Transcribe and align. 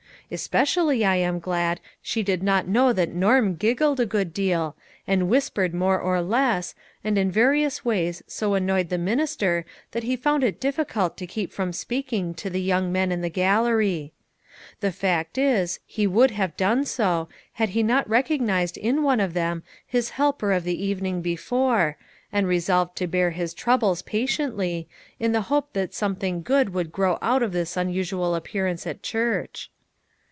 Especially 0.33 1.03
I 1.03 1.17
am 1.17 1.39
glad 1.39 1.81
she 2.01 2.23
did 2.23 2.41
not 2.41 2.65
know 2.65 2.93
that 2.93 3.13
Norm 3.13 3.55
giggled 3.55 3.99
a 3.99 4.05
good 4.05 4.33
deal, 4.33 4.77
and 5.05 5.27
whispered 5.27 5.73
more 5.73 5.99
or 5.99 6.21
less, 6.21 6.73
and 7.03 7.17
in 7.17 7.29
various 7.29 7.83
ways 7.83 8.23
so 8.27 8.53
annoyed 8.53 8.87
the 8.87 8.97
minister 8.97 9.65
that 9.91 10.03
he 10.05 10.15
found 10.15 10.41
it 10.45 10.57
difficult 10.61 11.17
to 11.17 11.27
keep 11.27 11.51
from 11.51 11.73
speaking 11.73 12.33
to 12.35 12.49
the 12.49 12.61
young 12.61 12.93
men 12.93 13.11
in 13.11 13.19
the 13.19 13.27
gallery. 13.27 14.13
The 14.79 14.93
fact 14.93 15.37
is, 15.37 15.81
he 15.85 16.07
would 16.07 16.31
have 16.31 16.55
done 16.55 16.85
so, 16.85 17.27
had 17.55 17.71
he 17.71 17.83
not 17.83 18.07
recognized 18.07 18.77
in 18.77 19.03
one 19.03 19.19
of 19.19 19.33
them 19.33 19.63
his 19.85 20.11
helper 20.11 20.53
of 20.53 20.63
the 20.63 20.81
eve 20.81 21.01
ning 21.01 21.19
before, 21.21 21.97
and 22.31 22.47
resolved 22.47 22.95
to 22.99 23.07
bear 23.07 23.31
his 23.31 23.53
troubles 23.53 24.01
pa 24.01 24.19
tiently, 24.25 24.85
in 25.19 25.33
the 25.33 25.41
hope 25.51 25.73
that 25.73 25.93
something 25.93 26.41
good 26.41 26.69
would 26.73 26.93
grow 26.93 27.17
out 27.21 27.43
of 27.43 27.51
this 27.51 27.75
unusual 27.75 28.33
appearance 28.33 28.87
at 28.87 29.03
church. 29.03 29.69